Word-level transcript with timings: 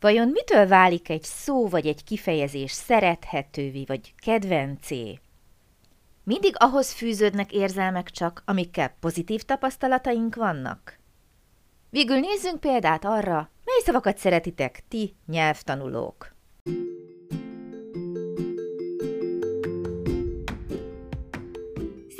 Vajon 0.00 0.28
mitől 0.28 0.66
válik 0.66 1.08
egy 1.08 1.22
szó 1.22 1.68
vagy 1.68 1.86
egy 1.86 2.04
kifejezés 2.04 2.72
szerethetővé 2.72 3.84
vagy 3.86 4.14
kedvencé? 4.16 5.18
Mindig 6.24 6.54
ahhoz 6.58 6.92
fűződnek 6.92 7.52
érzelmek 7.52 8.10
csak, 8.10 8.42
amikkel 8.46 8.94
pozitív 9.00 9.42
tapasztalataink 9.42 10.34
vannak? 10.34 10.98
Végül 11.90 12.18
nézzünk 12.18 12.60
példát 12.60 13.04
arra, 13.04 13.50
mely 13.64 13.80
szavakat 13.84 14.18
szeretitek 14.18 14.82
ti, 14.88 15.14
nyelvtanulók. 15.26 16.34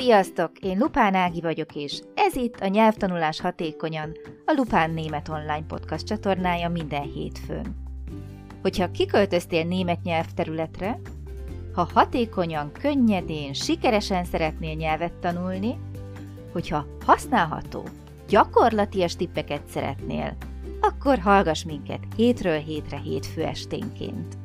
Sziasztok! 0.01 0.59
Én 0.59 0.79
Lupán 0.79 1.15
Ági 1.15 1.41
vagyok, 1.41 1.75
és 1.75 2.01
ez 2.15 2.37
itt 2.37 2.61
a 2.61 2.67
Nyelvtanulás 2.67 3.41
Hatékonyan, 3.41 4.17
a 4.47 4.53
Lupán 4.57 4.91
Német 4.91 5.29
Online 5.29 5.65
Podcast 5.67 6.07
csatornája 6.07 6.69
minden 6.69 7.03
hétfőn. 7.03 7.77
Hogyha 8.63 8.91
kiköltöztél 8.91 9.65
német 9.65 10.03
nyelvterületre, 10.03 11.01
ha 11.75 11.89
hatékonyan, 11.95 12.73
könnyedén, 12.73 13.53
sikeresen 13.53 14.25
szeretnél 14.25 14.75
nyelvet 14.75 15.13
tanulni, 15.13 15.79
hogyha 16.53 16.87
használható, 17.05 17.89
gyakorlatias 18.29 19.17
tippeket 19.17 19.67
szeretnél, 19.67 20.37
akkor 20.81 21.19
hallgass 21.19 21.65
minket 21.65 22.01
hétről 22.17 22.59
hétre 22.59 22.99
hétfő 22.99 23.43
esténként. 23.45 24.39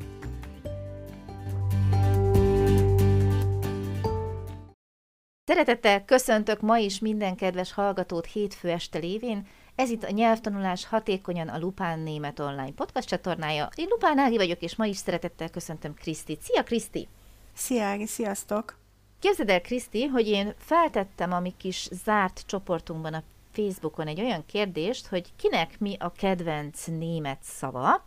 Szeretettel 5.47 6.05
köszöntök 6.05 6.61
ma 6.61 6.77
is 6.77 6.99
minden 6.99 7.35
kedves 7.35 7.73
hallgatót 7.73 8.25
hétfő 8.25 8.69
este 8.69 8.99
lévén. 8.99 9.47
Ez 9.75 9.89
itt 9.89 10.03
a 10.03 10.11
nyelvtanulás 10.11 10.85
hatékonyan 10.85 11.47
a 11.47 11.59
Lupán 11.59 11.99
Német 11.99 12.39
Online 12.39 12.71
podcast 12.75 13.07
csatornája. 13.07 13.69
Én 13.75 13.87
Lupán 13.89 14.17
Ági 14.17 14.37
vagyok, 14.37 14.61
és 14.61 14.75
ma 14.75 14.85
is 14.85 14.97
szeretettel 14.97 15.49
köszöntöm 15.49 15.93
Krisztit. 15.93 16.41
Szia 16.41 16.63
Kriszti! 16.63 17.07
Szia 17.53 17.83
Ági, 17.83 18.05
sziasztok! 18.05 18.77
Képzeld 19.19 19.49
el, 19.49 19.61
Kriszti, 19.61 20.05
hogy 20.05 20.27
én 20.27 20.53
feltettem 20.57 21.31
a 21.31 21.39
mi 21.39 21.53
kis 21.57 21.87
zárt 22.03 22.43
csoportunkban 22.45 23.13
a 23.13 23.23
Facebookon 23.51 24.07
egy 24.07 24.21
olyan 24.21 24.45
kérdést, 24.45 25.07
hogy 25.07 25.29
kinek 25.35 25.79
mi 25.79 25.95
a 25.99 26.11
kedvenc 26.11 26.85
német 26.85 27.39
szava, 27.41 28.05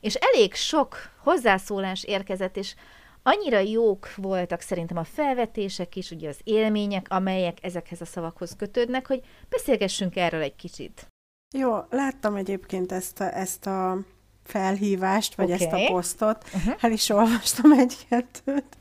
és 0.00 0.14
elég 0.14 0.54
sok 0.54 0.96
hozzászólás 1.22 2.04
érkezett, 2.04 2.56
és 2.56 2.74
annyira 3.28 3.58
jók 3.58 4.14
voltak 4.16 4.60
szerintem 4.60 4.96
a 4.96 5.04
felvetések 5.04 5.96
is, 5.96 6.10
ugye 6.10 6.28
az 6.28 6.38
élmények, 6.44 7.06
amelyek 7.08 7.58
ezekhez 7.62 8.00
a 8.00 8.04
szavakhoz 8.04 8.54
kötődnek, 8.56 9.06
hogy 9.06 9.22
beszélgessünk 9.48 10.16
erről 10.16 10.40
egy 10.40 10.56
kicsit. 10.56 11.06
Jó, 11.54 11.76
láttam 11.90 12.34
egyébként 12.34 12.92
ezt 12.92 13.20
a, 13.20 13.36
ezt 13.36 13.66
a 13.66 13.98
felhívást, 14.44 15.34
vagy 15.34 15.52
okay. 15.52 15.66
ezt 15.66 15.74
a 15.74 15.92
posztot, 15.92 16.44
uh-huh. 16.54 16.74
el 16.80 16.92
is 16.92 17.08
olvastam 17.08 17.72
egy-kettőt, 17.72 18.76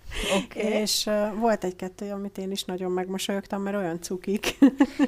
okay. 0.46 0.72
és 0.72 1.06
uh, 1.06 1.40
volt 1.40 1.64
egy-kettő, 1.64 2.12
amit 2.12 2.38
én 2.38 2.52
is 2.52 2.64
nagyon 2.64 2.92
megmosolyogtam, 2.92 3.62
mert 3.62 3.78
olyan 3.78 4.02
cukik. 4.02 4.58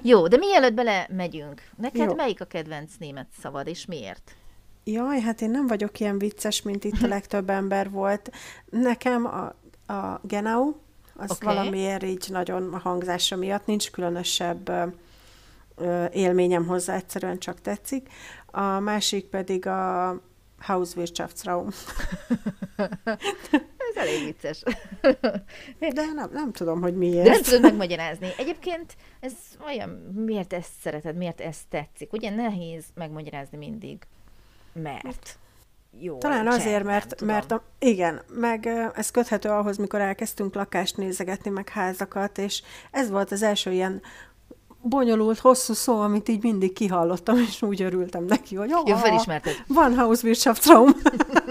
Jó, 0.02 0.28
de 0.28 0.38
mielőtt 0.38 0.74
bele 0.74 1.08
megyünk, 1.09 1.70
neked 1.78 2.08
Jó. 2.08 2.16
melyik 2.16 2.42
a 2.42 2.46
kedvenc 2.46 2.92
német 3.00 3.28
szavad, 3.42 3.68
és 3.68 3.86
miért? 3.86 4.36
Jaj, 4.83 5.19
hát 5.19 5.41
én 5.41 5.49
nem 5.49 5.67
vagyok 5.67 5.99
ilyen 5.99 6.17
vicces, 6.17 6.61
mint 6.61 6.83
itt 6.83 7.02
a 7.02 7.08
legtöbb 7.08 7.49
ember 7.49 7.89
volt. 7.89 8.31
Nekem 8.69 9.25
a, 9.25 9.55
a 9.94 10.22
Genau, 10.23 10.72
az 11.16 11.31
okay. 11.31 11.55
valamiért 11.55 12.03
így 12.03 12.25
nagyon 12.30 12.73
a 12.73 12.77
hangzása 12.77 13.35
miatt 13.35 13.66
nincs 13.66 13.91
különösebb 13.91 14.69
ö, 15.75 16.05
élményem 16.11 16.66
hozzá, 16.66 16.95
egyszerűen 16.95 17.39
csak 17.39 17.61
tetszik. 17.61 18.09
A 18.45 18.80
másik 18.80 19.25
pedig 19.25 19.67
a 19.67 20.22
Hauswirtschaftsraum. 20.59 21.67
Ez 23.89 23.95
elég 23.95 24.23
vicces. 24.25 24.63
De 25.80 26.03
nem, 26.16 26.30
nem 26.31 26.52
tudom, 26.52 26.81
hogy 26.81 26.95
miért. 26.95 27.23
De 27.23 27.30
nem 27.30 27.41
tudom 27.41 27.61
megmagyarázni. 27.61 28.28
Egyébként 28.38 28.95
ez 29.19 29.34
olyan, 29.66 29.89
miért 30.16 30.53
ezt 30.53 30.72
szereted, 30.81 31.16
miért 31.16 31.41
ezt 31.41 31.63
tetszik? 31.69 32.13
Ugye 32.13 32.29
nehéz 32.29 32.85
megmagyarázni 32.95 33.57
mindig 33.57 33.97
mert 34.81 35.38
jó. 36.00 36.17
Talán 36.17 36.47
azért, 36.47 36.84
mert, 36.84 37.22
mert 37.22 37.51
a, 37.51 37.63
igen, 37.79 38.22
meg 38.34 38.66
ez 38.95 39.12
köthető 39.12 39.50
ahhoz, 39.50 39.78
mikor 39.78 40.01
elkezdtünk 40.01 40.56
lakást 40.56 40.97
nézegetni, 40.97 41.50
meg 41.50 41.69
házakat, 41.69 42.38
és 42.38 42.62
ez 42.91 43.09
volt 43.09 43.31
az 43.31 43.41
első 43.41 43.72
ilyen 43.72 44.01
bonyolult, 44.81 45.39
hosszú 45.39 45.73
szó, 45.73 46.01
amit 46.01 46.29
így 46.29 46.44
mindig 46.44 46.73
kihallottam, 46.73 47.38
és 47.38 47.62
úgy 47.62 47.81
örültem 47.81 48.23
neki, 48.23 48.56
hogy 48.56 48.69
jó, 48.69 48.95
felismerted. 48.95 49.56
Van 49.68 49.95
Hauswirtschaftsraum. 49.95 50.89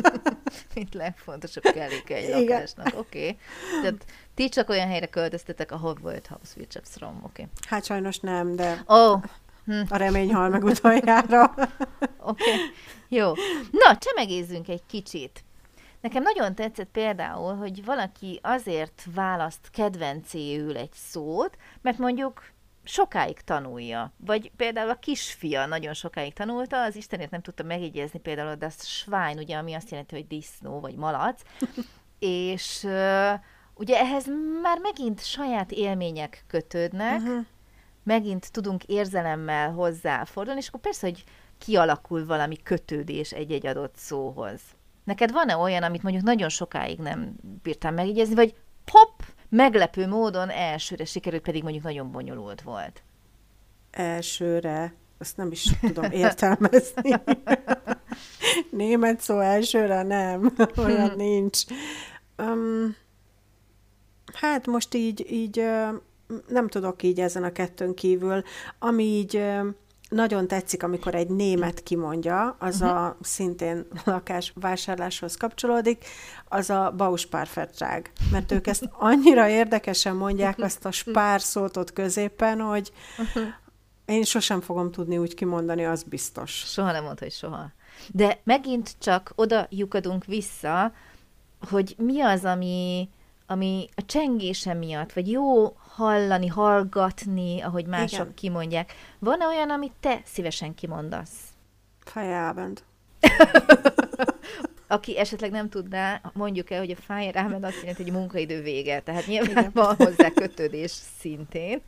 Mint 0.74 0.94
legfontosabb 0.94 1.62
kelléke 1.62 2.14
egy 2.14 2.28
Igen. 2.28 2.40
lakásnak. 2.40 2.86
Oké. 2.86 2.98
Okay. 2.98 3.38
Tehát 3.82 4.04
ti 4.34 4.48
csak 4.48 4.68
olyan 4.68 4.88
helyre 4.88 5.06
költöztetek, 5.06 5.72
ahol 5.72 5.98
volt 6.02 6.26
Hauswirtschaftsraum. 6.26 7.16
Oké. 7.16 7.26
Okay. 7.26 7.46
Hát 7.68 7.84
sajnos 7.84 8.18
nem, 8.18 8.56
de... 8.56 8.82
Oh. 8.86 9.22
Hm. 9.68 9.80
A 9.88 9.96
remény 9.96 10.34
hal 10.34 10.48
meg 10.48 10.64
utoljára. 10.64 11.44
Oké. 11.50 12.50
Okay. 12.50 12.56
Jó. 13.08 13.32
Na, 13.70 13.96
csemegézzünk 13.98 14.68
egy 14.68 14.82
kicsit. 14.86 15.44
Nekem 16.00 16.22
nagyon 16.22 16.54
tetszett 16.54 16.88
például, 16.92 17.56
hogy 17.56 17.84
valaki 17.84 18.38
azért 18.42 19.06
választ 19.14 19.70
kedvencéül 19.70 20.76
egy 20.76 20.92
szót, 20.92 21.56
mert 21.82 21.98
mondjuk 21.98 22.42
sokáig 22.84 23.40
tanulja. 23.40 24.12
Vagy 24.16 24.50
például 24.56 24.90
a 24.90 24.98
kisfia 24.98 25.66
nagyon 25.66 25.94
sokáig 25.94 26.32
tanulta, 26.32 26.82
az 26.82 26.96
Istenért 26.96 27.30
nem 27.30 27.42
tudta 27.42 27.62
megjegyezni 27.62 28.18
például 28.18 28.48
a 28.48 28.54
das 28.54 28.74
Schwein, 28.78 29.38
ugye, 29.38 29.56
ami 29.56 29.74
azt 29.74 29.90
jelenti, 29.90 30.14
hogy 30.14 30.26
disznó 30.26 30.80
vagy 30.80 30.94
malac, 30.94 31.42
és 32.18 32.82
uh, 32.82 33.32
ugye 33.74 33.98
ehhez 33.98 34.26
már 34.62 34.78
megint 34.78 35.24
saját 35.24 35.72
élmények 35.72 36.44
kötődnek, 36.46 37.20
uh-huh. 37.20 37.44
Megint 38.08 38.52
tudunk 38.52 38.84
érzelemmel 38.84 39.72
hozzáfordulni, 39.72 40.60
és 40.60 40.68
akkor 40.68 40.80
persze, 40.80 41.06
hogy 41.06 41.24
kialakul 41.58 42.26
valami 42.26 42.56
kötődés 42.62 43.32
egy-egy 43.32 43.66
adott 43.66 43.96
szóhoz. 43.96 44.60
Neked 45.04 45.32
van-e 45.32 45.56
olyan, 45.56 45.82
amit 45.82 46.02
mondjuk 46.02 46.24
nagyon 46.24 46.48
sokáig 46.48 46.98
nem 46.98 47.36
bírtam 47.62 47.94
megjegyezni, 47.94 48.34
vagy 48.34 48.54
hopp, 48.90 49.20
meglepő 49.48 50.06
módon 50.06 50.50
elsőre 50.50 51.04
sikerült, 51.04 51.42
pedig 51.42 51.62
mondjuk 51.62 51.84
nagyon 51.84 52.10
bonyolult 52.10 52.62
volt? 52.62 53.02
Elsőre, 53.90 54.94
azt 55.18 55.36
nem 55.36 55.50
is 55.50 55.62
tudom 55.80 56.10
értelmezni. 56.10 57.14
Német 58.70 59.20
szó 59.20 59.40
elsőre 59.40 60.02
nem, 60.02 60.54
olyan 60.86 61.12
nincs. 61.16 61.62
Um, 62.38 62.96
hát 64.34 64.66
most 64.66 64.94
így, 64.94 65.32
így 65.32 65.64
nem 66.48 66.68
tudok 66.68 67.02
így 67.02 67.20
ezen 67.20 67.44
a 67.44 67.52
kettőn 67.52 67.94
kívül, 67.94 68.42
ami 68.78 69.04
így 69.04 69.42
nagyon 70.08 70.46
tetszik, 70.46 70.82
amikor 70.82 71.14
egy 71.14 71.28
német 71.28 71.82
kimondja, 71.82 72.56
az 72.58 72.80
uh-huh. 72.80 72.96
a 72.96 73.16
szintén 73.20 73.86
lakásvásárláshoz 74.04 75.36
kapcsolódik, 75.36 76.04
az 76.48 76.70
a 76.70 76.94
Bauspárfertság. 76.96 78.12
Mert 78.30 78.52
ők 78.52 78.66
ezt 78.66 78.88
annyira 79.10 79.48
érdekesen 79.48 80.16
mondják, 80.16 80.58
azt 80.58 80.84
a 80.84 80.90
spár 80.90 81.40
szót 81.40 81.76
ott 81.76 81.92
középen, 81.92 82.60
hogy 82.60 82.92
uh-huh. 83.18 83.42
én 84.16 84.22
sosem 84.22 84.60
fogom 84.60 84.90
tudni 84.90 85.18
úgy 85.18 85.34
kimondani, 85.34 85.84
az 85.84 86.02
biztos. 86.02 86.52
Soha 86.52 86.92
nem 86.92 87.04
mondta, 87.04 87.24
hogy 87.24 87.32
soha. 87.32 87.72
De 88.12 88.40
megint 88.44 88.94
csak 88.98 89.32
oda 89.34 89.66
lyukadunk 89.70 90.24
vissza, 90.24 90.92
hogy 91.70 91.94
mi 91.98 92.20
az, 92.20 92.44
ami, 92.44 93.08
ami 93.50 93.88
a 93.94 94.04
csengése 94.04 94.74
miatt, 94.74 95.12
vagy 95.12 95.30
jó 95.30 95.76
hallani, 95.76 96.46
hallgatni, 96.46 97.60
ahogy 97.60 97.86
mások 97.86 98.20
Igen. 98.20 98.34
kimondják. 98.34 98.92
Van-e 99.18 99.46
olyan, 99.46 99.70
amit 99.70 99.92
te 100.00 100.20
szívesen 100.24 100.74
kimondasz? 100.74 101.32
Fejelbent. 102.04 102.84
Aki 104.90 105.18
esetleg 105.18 105.50
nem 105.50 105.68
tudná, 105.68 106.20
mondjuk 106.32 106.70
el, 106.70 106.78
hogy 106.78 106.90
a 106.90 106.96
Feierabend 106.96 107.64
azt 107.64 107.80
jelenti, 107.80 108.02
hogy 108.02 108.12
munkaidő 108.12 108.62
vége. 108.62 109.00
Tehát 109.00 109.26
nyilván 109.26 109.50
Igen. 109.50 109.70
van 109.84 109.94
hozzá 109.96 110.30
kötődés 110.30 110.90
szintén. 111.18 111.82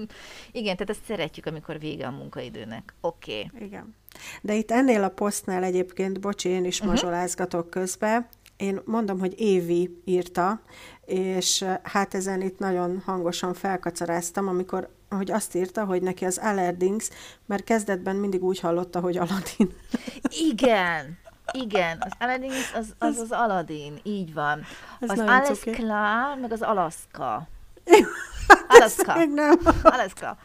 Igen, 0.52 0.76
tehát 0.76 0.90
ezt 0.90 1.04
szeretjük, 1.06 1.46
amikor 1.46 1.78
vége 1.78 2.06
a 2.06 2.10
munkaidőnek. 2.10 2.94
Oké. 3.00 3.50
Okay. 3.52 3.66
Igen. 3.66 3.94
De 4.42 4.54
itt 4.54 4.70
ennél 4.70 5.02
a 5.02 5.08
posztnál 5.08 5.64
egyébként, 5.64 6.20
bocsi, 6.20 6.48
én 6.48 6.64
is 6.64 6.78
uh-huh. 6.78 6.90
mazsolázgatok 6.90 7.70
közbe, 7.70 8.28
én 8.60 8.80
mondom, 8.84 9.18
hogy 9.18 9.40
Évi 9.40 10.02
írta, 10.04 10.60
és 11.04 11.64
hát 11.82 12.14
ezen 12.14 12.40
itt 12.40 12.58
nagyon 12.58 13.02
hangosan 13.04 13.54
felkacaráztam, 13.54 14.48
amikor 14.48 14.88
hogy 15.08 15.30
azt 15.30 15.54
írta, 15.54 15.84
hogy 15.84 16.02
neki 16.02 16.24
az 16.24 16.38
Allerdings, 16.38 17.08
mert 17.46 17.64
kezdetben 17.64 18.16
mindig 18.16 18.44
úgy 18.44 18.60
hallotta, 18.60 19.00
hogy 19.00 19.16
Aladdin. 19.16 19.74
Igen, 20.50 21.18
igen, 21.52 21.98
az 22.00 22.12
Allerdings 22.18 22.72
az 22.74 22.94
az, 22.98 23.18
az 23.18 23.30
Aladdin, 23.30 24.00
így 24.02 24.34
van. 24.34 24.62
Az 25.00 25.18
Alles 25.18 25.60
klar, 25.60 26.38
meg 26.40 26.52
az 26.52 26.62
Alaska. 26.62 27.48
Alaska. 28.68 29.24
nem. 29.24 29.58
Alaska. 29.82 30.36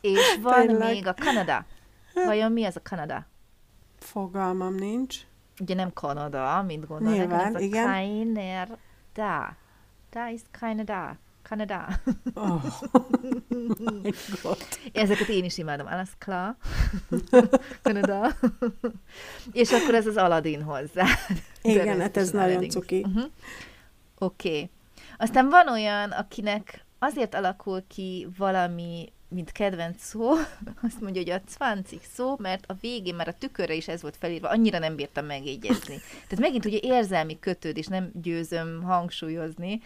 És 0.00 0.38
van 0.42 0.66
Tényleg. 0.66 0.92
még 0.92 1.06
a 1.06 1.14
Kanada. 1.14 1.64
Vajon 2.14 2.52
mi 2.52 2.64
az 2.64 2.76
a 2.76 2.80
Kanada? 2.82 3.26
Fogalmam 3.98 4.74
nincs. 4.74 5.16
Ugye 5.60 5.74
nem 5.74 5.92
Kanada, 5.92 6.62
mint 6.62 6.86
gondolnak, 6.86 7.18
Nyilván, 7.18 7.56
ez 7.56 7.62
a 7.62 7.68
keiner 7.68 8.78
da. 9.14 9.56
Da 10.10 10.28
ist 10.28 10.46
keine 10.50 10.84
da. 10.84 11.16
Kanada. 11.42 11.88
Oh. 12.34 12.64
Ezeket 14.92 15.28
én 15.28 15.44
is 15.44 15.58
imádom. 15.58 15.86
Alles 15.86 16.10
klar. 16.24 16.56
Kanada. 17.82 18.36
És 19.52 19.72
akkor 19.72 19.94
ez 19.94 20.06
az 20.06 20.16
Aladdin 20.16 20.62
hozzá. 20.62 21.06
Igen, 21.62 22.00
hát 22.00 22.16
ez 22.16 22.30
nagyon 22.30 22.48
Aladdin. 22.48 22.70
cuki. 22.70 23.04
Uh-huh. 23.06 23.24
Oké. 24.18 24.48
Okay. 24.48 24.70
Aztán 25.18 25.48
van 25.48 25.68
olyan, 25.68 26.10
akinek 26.10 26.84
azért 26.98 27.34
alakul 27.34 27.84
ki 27.88 28.28
valami, 28.36 29.12
mint 29.34 29.52
kedvenc 29.52 30.04
szó, 30.04 30.30
azt 30.86 31.00
mondja, 31.00 31.22
hogy 31.22 31.30
a 31.30 31.64
20 31.74 32.08
szó, 32.14 32.34
mert 32.38 32.64
a 32.66 32.76
végén 32.80 33.14
már 33.14 33.28
a 33.28 33.38
tükörre 33.38 33.74
is 33.74 33.88
ez 33.88 34.02
volt 34.02 34.16
felírva, 34.16 34.48
annyira 34.48 34.78
nem 34.78 34.96
bírtam 34.96 35.26
megjegyezni. 35.26 35.96
Tehát 36.12 36.38
megint 36.38 36.64
ugye 36.64 36.78
érzelmi 36.82 37.38
kötődés, 37.38 37.86
nem 37.86 38.10
győzöm 38.22 38.82
hangsúlyozni, 38.82 39.80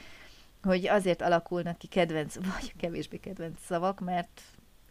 hogy 0.63 0.89
azért 0.89 1.23
alakulnak 1.23 1.79
ki 1.79 1.87
kedvenc, 1.87 2.35
vagy 2.53 2.73
kevésbé 2.77 3.17
kedvenc 3.17 3.59
szavak, 3.67 4.01
mert 4.01 4.41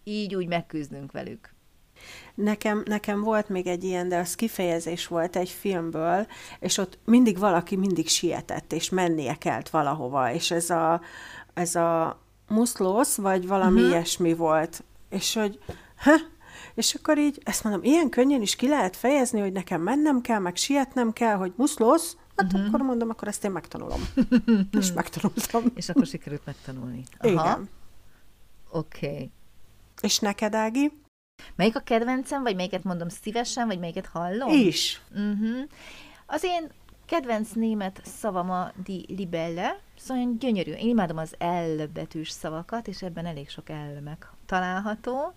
így 0.04 0.36
úgy 0.36 0.48
megküzdünk 0.48 1.12
velük. 1.12 1.56
Nekem, 2.36 2.84
nekem 2.86 3.22
volt 3.22 3.50
még 3.50 3.68
egy 3.68 3.84
ilyen, 3.84 4.10
de 4.10 4.18
az 4.18 4.36
kifejezés 4.36 5.08
volt 5.08 5.36
egy 5.36 5.50
filmből, 5.50 6.28
és 6.60 6.78
ott 6.78 6.98
mindig 7.06 7.38
valaki 7.38 7.76
mindig 7.76 8.08
sietett, 8.08 8.74
és 8.74 8.90
mennie 8.90 9.36
kellett 9.36 9.70
valahova, 9.70 10.34
és 10.34 10.52
ez 10.52 10.70
a, 10.70 11.02
ez 11.54 11.76
a 11.76 12.20
muszlósz, 12.48 13.16
vagy 13.16 13.48
valami 13.48 13.80
uh-huh. 13.80 13.90
ilyesmi 13.90 14.34
volt. 14.34 14.84
És 15.10 15.34
hogy, 15.34 15.60
ha? 15.98 16.12
És 16.74 16.94
akkor 16.94 17.18
így, 17.18 17.42
ezt 17.44 17.64
mondom, 17.64 17.84
ilyen 17.84 18.10
könnyen 18.10 18.42
is 18.42 18.56
ki 18.56 18.68
lehet 18.68 18.96
fejezni, 18.96 19.40
hogy 19.40 19.52
nekem 19.52 19.82
mennem 19.82 20.22
kell, 20.22 20.40
meg 20.40 20.56
sietnem 20.56 21.14
kell, 21.14 21.36
hogy 21.36 21.54
muszlósz, 21.56 22.18
hát 22.36 22.54
uh-huh. 22.54 22.68
akkor 22.68 22.82
mondom, 22.82 23.10
akkor 23.10 23.28
ezt 23.28 23.44
én 23.44 23.52
megtanulom. 23.52 24.02
és 24.80 24.92
megtanultam. 24.92 25.64
És 25.76 25.90
akkor 25.90 26.06
sikerült 26.06 26.46
megtanulni. 26.46 27.04
Aha, 27.18 27.32
Igen. 27.32 27.70
oké. 28.72 29.08
Okay. 29.08 29.32
És 30.02 30.20
neked, 30.20 30.56
Ági? 30.56 30.92
Melyik 31.56 31.76
a 31.76 31.80
kedvencem, 31.80 32.44
vagy 32.44 32.56
melyiket 32.56 32.84
mondom 32.84 33.10
szívesen, 33.10 33.68
vagy 33.68 33.80
melyiket 33.80 34.06
hallom? 34.06 34.50
Is. 34.50 35.02
Uh-huh. 35.12 35.70
Az 36.26 36.44
én 36.44 36.72
kedvenc 37.08 37.52
német 37.52 38.02
szavam 38.04 38.50
a 38.50 38.72
di 38.84 39.06
libelle, 39.08 39.80
szóval 39.98 40.36
gyönyörű. 40.40 40.72
Én 40.72 40.90
imádom 40.90 41.18
az 41.18 41.36
L 41.40 41.84
betűs 41.94 42.30
szavakat, 42.30 42.88
és 42.88 43.02
ebben 43.02 43.26
elég 43.26 43.50
sok 43.50 43.70
L 43.70 44.02
meg 44.04 44.28
található. 44.46 45.34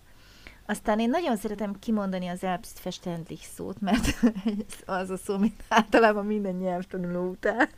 Aztán 0.65 0.99
én 0.99 1.09
nagyon 1.09 1.37
szeretem 1.37 1.79
kimondani 1.79 2.27
az 2.27 2.39
Selbstverständlich 2.39 3.43
szót, 3.43 3.81
mert 3.81 4.19
az 4.85 5.09
a 5.09 5.17
szó, 5.17 5.37
mint 5.37 5.63
általában 5.67 6.25
minden 6.25 6.55
nyelvtanuló 6.55 7.29
után. 7.29 7.69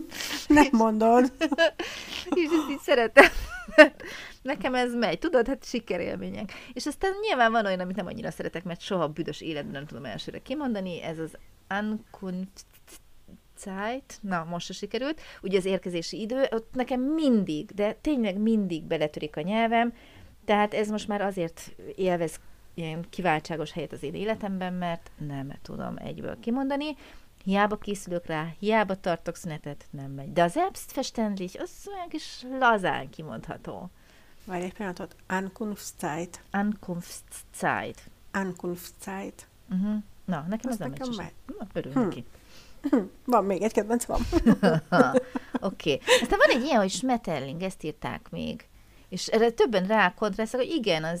Nem 0.48 0.68
mondod. 0.70 1.32
és 2.38 2.48
ezt 2.50 2.70
így 2.70 2.80
szeretem. 2.80 3.26
Nekem 4.42 4.74
ez 4.74 4.94
megy, 4.94 5.18
tudod, 5.18 5.46
hát 5.46 5.64
sikerélmények. 5.64 6.52
És 6.72 6.86
aztán 6.86 7.12
nyilván 7.20 7.52
van 7.52 7.66
olyan, 7.66 7.80
amit 7.80 7.96
nem 7.96 8.06
annyira 8.06 8.30
szeretek, 8.30 8.64
mert 8.64 8.80
soha 8.80 9.08
büdös 9.08 9.40
életben 9.40 9.72
nem 9.72 9.86
tudom 9.86 10.04
elsőre 10.04 10.38
kimondani, 10.38 11.02
ez 11.02 11.18
az 11.18 11.38
Ankunftszeit, 13.64 14.18
na 14.20 14.44
most 14.44 14.66
se 14.66 14.72
sikerült, 14.72 15.20
ugye 15.42 15.58
az 15.58 15.64
érkezési 15.64 16.20
idő, 16.20 16.48
ott 16.50 16.74
nekem 16.74 17.00
mindig, 17.00 17.70
de 17.74 17.92
tényleg 17.92 18.38
mindig 18.38 18.82
beletörik 18.82 19.36
a 19.36 19.40
nyelvem, 19.40 19.92
tehát 20.44 20.74
ez 20.74 20.88
most 20.88 21.08
már 21.08 21.20
azért 21.20 21.74
élvez 21.96 22.40
ilyen 22.74 23.04
kiváltságos 23.10 23.72
helyet 23.72 23.92
az 23.92 24.02
én 24.02 24.14
életemben, 24.14 24.72
mert 24.72 25.10
nem 25.26 25.52
tudom 25.62 25.96
egyből 25.96 26.40
kimondani, 26.40 26.96
hiába 27.44 27.76
készülök 27.76 28.26
rá, 28.26 28.46
hiába 28.58 29.00
tartok 29.00 29.36
szünetet, 29.36 29.86
nem 29.90 30.10
megy. 30.10 30.32
De 30.32 30.42
az 30.42 30.52
Selbstverständlich, 30.52 31.60
az 31.60 31.70
olyan 31.94 32.08
kis 32.08 32.44
lazán 32.58 33.10
kimondható. 33.10 33.90
Várj 34.44 34.64
egy 34.64 34.72
pillanatot. 34.74 35.16
Ankunftszeit. 35.26 36.40
Ankunftszeit. 36.50 38.10
Ankunftszeit. 38.32 39.46
Uh-huh. 39.70 40.02
Na, 40.24 40.44
nekem 40.48 40.70
ez 40.70 40.78
nem 40.78 40.90
nekem 40.90 41.08
megy. 41.16 41.32
Na, 41.58 41.66
örülök 41.72 41.96
Hm. 41.96 42.02
neki. 42.02 42.24
Van 43.24 43.44
még 43.44 43.62
egy 43.62 43.72
kedvenc, 43.72 44.04
van. 44.04 44.20
Oké. 45.60 45.92
Okay. 45.92 46.00
Aztán 46.20 46.38
van 46.46 46.56
egy 46.56 46.64
ilyen, 46.64 46.80
hogy 46.80 46.90
Schmetterling, 46.90 47.62
ezt 47.62 47.82
írták 47.84 48.26
még. 48.30 48.68
És 49.08 49.26
erre 49.26 49.50
többen 49.50 49.86
rákontrasztak, 49.86 50.60
hogy 50.60 50.70
igen, 50.70 51.04
az 51.04 51.20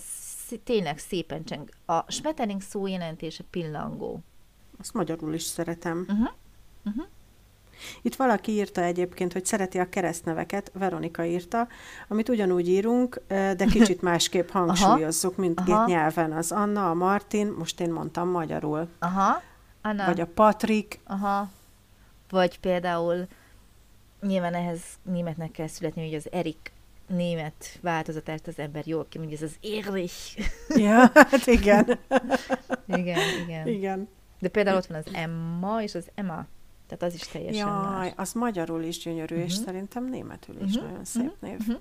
tényleg 0.64 0.98
szépen 0.98 1.44
cseng. 1.44 1.68
A 1.86 2.12
Schmetterling 2.12 2.62
szó 2.62 2.86
jelentése 2.86 3.44
pillangó. 3.50 4.20
Azt 4.80 4.94
magyarul 4.94 5.34
is 5.34 5.42
szeretem. 5.42 5.98
Uh-huh. 6.08 6.28
Uh-huh. 6.84 7.04
Itt 8.02 8.14
valaki 8.14 8.52
írta 8.52 8.82
egyébként, 8.82 9.32
hogy 9.32 9.44
szereti 9.44 9.78
a 9.78 9.88
keresztneveket, 9.88 10.70
Veronika 10.74 11.24
írta, 11.24 11.68
amit 12.08 12.28
ugyanúgy 12.28 12.68
írunk, 12.68 13.20
de 13.28 13.64
kicsit 13.72 14.02
másképp 14.02 14.48
hangsúlyozzuk, 14.48 15.36
mint 15.36 15.60
Aha. 15.60 15.84
két 15.84 15.94
nyelven. 15.94 16.32
Az 16.32 16.52
Anna, 16.52 16.90
a 16.90 16.94
Martin, 16.94 17.54
most 17.58 17.80
én 17.80 17.92
mondtam 17.92 18.28
magyarul. 18.28 18.88
Aha. 18.98 19.42
Anna. 19.88 20.04
Vagy 20.06 20.20
a 20.20 20.26
Patrik, 20.26 21.00
Aha. 21.04 21.50
Vagy 22.30 22.60
például 22.60 23.26
nyilván 24.20 24.54
ehhez 24.54 24.80
németnek 25.02 25.50
kell 25.50 25.66
születni, 25.66 26.04
hogy 26.04 26.14
az 26.14 26.32
Erik 26.32 26.72
német 27.06 27.78
változatát 27.80 28.46
az 28.46 28.58
ember 28.58 28.86
jól 28.86 29.06
kimondja, 29.08 29.36
ez 29.36 29.42
az 29.42 29.56
Erich. 29.86 30.38
ja, 30.68 31.10
hát 31.14 31.46
igen. 31.46 31.98
igen, 32.86 33.20
igen. 33.46 33.66
igen. 33.66 34.08
De 34.38 34.48
például 34.48 34.76
ott 34.76 34.86
van 34.86 35.02
az 35.06 35.14
Emma 35.14 35.82
és 35.82 35.94
az 35.94 36.10
Emma. 36.14 36.46
Tehát 36.86 37.02
az 37.02 37.14
is 37.14 37.26
teljesen 37.28 37.66
Jaj, 37.66 37.90
más. 37.90 38.12
az 38.16 38.32
magyarul 38.32 38.82
is 38.82 38.98
gyönyörű, 38.98 39.34
uh-huh. 39.34 39.50
és 39.50 39.56
Mhm. 39.56 39.64
szerintem 39.64 40.04
németül 40.08 40.62
is 40.64 40.74
Mhm, 40.76 40.84
nagyon 40.84 41.04
szép 41.04 41.22
mhm, 41.40 41.46
név. 41.46 41.58
mhm. 41.58 41.76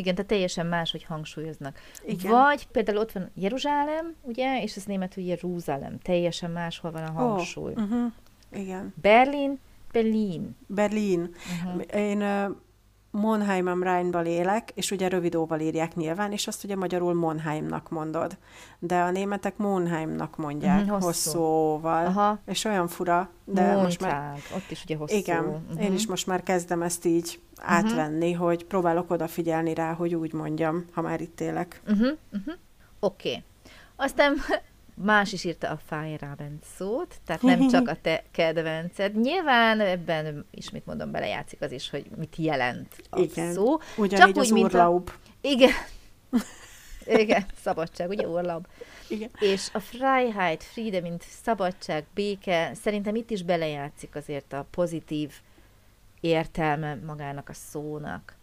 Igen, 0.00 0.14
tehát 0.14 0.30
teljesen 0.30 0.66
más, 0.66 0.90
hogy 0.90 1.04
hangsúlyoznak. 1.04 1.78
Igen. 2.04 2.30
Vagy 2.30 2.66
például 2.66 2.98
ott 2.98 3.12
van 3.12 3.30
Jeruzsálem, 3.34 4.14
ugye, 4.22 4.62
és 4.62 4.76
az 4.76 4.84
németül 4.84 5.24
Jeruzsálem. 5.24 5.98
Teljesen 5.98 6.50
máshol 6.50 6.90
van 6.90 7.02
a 7.02 7.10
hangsúly. 7.10 7.72
Oh, 7.76 7.82
uh-huh. 7.82 8.12
Igen. 8.52 8.94
Berlin, 9.00 9.58
Berlin. 9.92 10.56
Berlin. 10.66 11.34
Uh-huh. 11.64 12.00
Én 12.00 12.22
uh, 12.22 12.56
Monheim 13.10 13.66
am 13.66 13.82
Rheinban 13.82 14.26
élek, 14.26 14.70
és 14.74 14.90
ugye 14.90 15.08
rövidóval 15.08 15.60
írják 15.60 15.94
nyilván, 15.94 16.32
és 16.32 16.46
azt 16.46 16.64
ugye 16.64 16.76
magyarul 16.76 17.14
Monheimnak 17.14 17.88
mondod. 17.88 18.38
De 18.78 19.00
a 19.00 19.10
németek 19.10 19.56
Monheimnak 19.56 20.36
mondják, 20.36 20.80
uh-huh, 20.82 21.02
hosszú. 21.02 21.06
hosszúval. 21.06 22.06
Aha. 22.06 22.38
És 22.46 22.64
olyan 22.64 22.88
fura, 22.88 23.30
de 23.44 23.76
most 23.76 24.00
már... 24.00 24.20
Mondták. 24.20 24.42
Ott 24.56 24.70
is 24.70 24.84
ugye 24.84 24.96
hosszú. 24.96 25.16
Igen, 25.16 25.44
Mhm. 25.44 25.78
én 25.80 25.92
is 25.92 26.06
most 26.06 26.26
már 26.26 26.42
kezdem 26.42 26.82
ezt 26.82 27.04
így 27.04 27.40
átvenni, 27.56 28.32
hogy 28.32 28.64
próbálok 28.64 29.10
odafigyelni 29.10 29.74
rá, 29.74 29.92
hogy 29.92 30.14
úgy 30.14 30.32
mondjam, 30.32 30.84
ha 30.92 31.00
már 31.00 31.20
itt 31.20 31.40
élek. 31.40 31.80
Uh-huh, 31.88 32.08
uh-huh. 32.32 32.54
Oké. 33.00 33.28
Okay. 33.28 33.42
Aztán 33.96 34.34
más 35.02 35.32
is 35.32 35.44
írta 35.44 35.68
a 35.68 35.78
Feierabend 35.86 36.58
szót, 36.76 37.14
tehát 37.26 37.42
nem 37.42 37.68
csak 37.68 37.88
a 37.88 37.96
te 38.02 38.22
kedvenced. 38.30 39.20
Nyilván 39.20 39.80
ebben 39.80 40.46
ismét 40.50 40.86
mondom, 40.86 41.10
belejátszik 41.10 41.60
az 41.60 41.72
is, 41.72 41.90
hogy 41.90 42.06
mit 42.16 42.36
jelent 42.36 43.02
a 43.10 43.20
Igen. 43.20 43.52
szó. 43.52 43.78
Ugyanígy 43.96 44.26
Csak 44.26 44.36
az 44.36 44.46
úgy, 44.46 44.52
mint 44.52 44.74
a- 44.74 44.78
urlaub. 44.78 45.10
Igen. 45.40 45.72
Igen, 47.06 47.44
szabadság, 47.62 48.08
ugye 48.08 48.28
urlaub. 48.28 48.66
Igen. 49.08 49.30
És 49.38 49.68
a 49.72 49.80
Freiheit, 49.80 50.62
Friede, 50.62 51.00
mint 51.00 51.22
szabadság, 51.42 52.04
béke, 52.14 52.70
szerintem 52.74 53.14
itt 53.14 53.30
is 53.30 53.42
belejátszik 53.42 54.14
azért 54.14 54.52
a 54.52 54.66
pozitív 54.70 55.32
értelme 56.20 56.94
magának 56.94 57.48
a 57.48 57.52
szónak. 57.52 58.34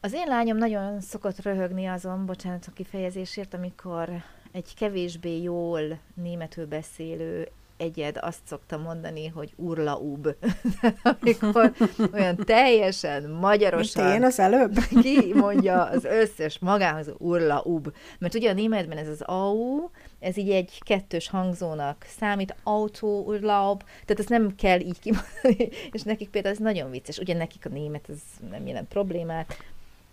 Az 0.00 0.12
én 0.12 0.26
lányom 0.26 0.56
nagyon 0.56 1.00
szokott 1.00 1.42
röhögni 1.42 1.86
azon, 1.86 2.26
bocsánat 2.26 2.66
a 2.68 2.72
kifejezésért, 2.72 3.54
amikor 3.54 4.22
egy 4.52 4.74
kevésbé 4.74 5.42
jól 5.42 5.98
németül 6.14 6.66
beszélő 6.66 7.48
egyed 7.80 8.18
azt 8.20 8.38
szokta 8.46 8.76
mondani, 8.76 9.26
hogy 9.26 9.52
urlaub. 9.56 10.28
amikor 11.20 11.72
olyan 12.12 12.36
teljesen 12.36 13.22
Mint 13.22 13.40
magyarosan 13.40 14.14
én 14.14 14.24
az 14.24 14.38
előbb? 14.38 14.74
ki 15.02 15.32
mondja 15.34 15.84
az 15.84 16.04
összes 16.04 16.58
magához 16.58 17.12
urlaub. 17.18 17.92
Mert 18.18 18.34
ugye 18.34 18.50
a 18.50 18.54
németben 18.54 18.98
ez 18.98 19.08
az 19.08 19.20
au, 19.20 19.90
ez 20.18 20.36
így 20.36 20.50
egy 20.50 20.80
kettős 20.84 21.28
hangzónak 21.28 22.06
számít, 22.18 22.54
autó, 22.62 23.24
urlaub, 23.26 23.82
tehát 23.82 24.18
ezt 24.18 24.28
nem 24.28 24.54
kell 24.56 24.80
így 24.80 24.98
kimondani, 24.98 25.68
és 25.92 26.02
nekik 26.02 26.28
például 26.28 26.54
ez 26.54 26.60
nagyon 26.60 26.90
vicces. 26.90 27.18
Ugye 27.18 27.34
nekik 27.34 27.66
a 27.66 27.68
német 27.68 28.08
ez 28.08 28.48
nem 28.50 28.66
jelent 28.66 28.88
problémát, 28.88 29.56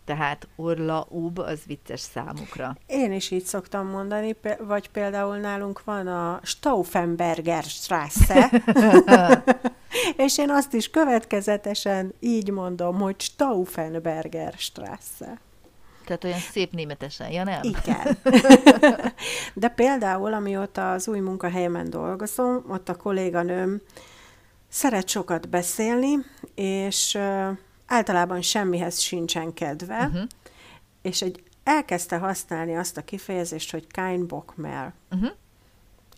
tehát 0.07 0.47
urlaub 0.55 1.39
az 1.39 1.59
vicces 1.65 1.99
számukra. 1.99 2.77
Én 2.85 3.11
is 3.11 3.31
így 3.31 3.43
szoktam 3.43 3.87
mondani, 3.87 4.35
vagy 4.59 4.89
például 4.89 5.37
nálunk 5.37 5.83
van 5.83 6.07
a 6.07 6.39
Stauffenberger 6.43 7.63
Strasse, 7.63 8.49
és 10.25 10.37
én 10.37 10.49
azt 10.49 10.73
is 10.73 10.89
következetesen 10.89 12.13
így 12.19 12.49
mondom, 12.51 12.99
hogy 12.99 13.15
Stauffenberger 13.21 14.53
Strasse. 14.57 15.39
Tehát 16.05 16.23
olyan 16.23 16.39
szép 16.39 16.71
németesen, 16.71 17.31
ja 17.31 17.43
nem? 17.43 17.61
Igen. 17.61 18.17
De 19.53 19.67
például, 19.67 20.33
amióta 20.33 20.91
az 20.91 21.07
új 21.07 21.19
munkahelyemen 21.19 21.89
dolgozom, 21.89 22.63
ott 22.67 22.89
a 22.89 22.95
kolléganőm 22.95 23.81
szeret 24.69 25.07
sokat 25.07 25.49
beszélni, 25.49 26.17
és 26.55 27.17
általában 27.87 28.41
semmihez 28.41 28.99
sincsen 28.99 29.53
kedve, 29.53 30.05
uh-huh. 30.05 30.27
és 31.01 31.21
egy 31.21 31.43
elkezdte 31.63 32.17
használni 32.17 32.75
azt 32.75 32.97
a 32.97 33.03
kifejezést, 33.03 33.71
hogy 33.71 33.87
kein 33.87 34.27
Bock 34.27 34.55
mehr. 34.55 34.93
Uh-huh. 35.11 35.31